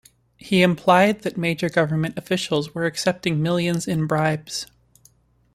[0.37, 4.65] He implied that major government officials were accepting millions in bribes.